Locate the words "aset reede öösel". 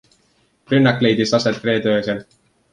1.41-2.27